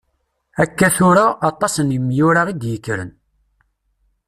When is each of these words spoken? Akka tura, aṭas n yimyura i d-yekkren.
Akka 0.63 0.89
tura, 0.95 1.25
aṭas 1.49 1.75
n 1.79 1.93
yimyura 1.93 2.41
i 2.51 2.53
d-yekkren. 2.61 3.11